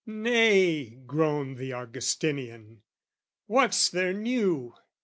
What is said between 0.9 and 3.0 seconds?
groaned the Augustinian,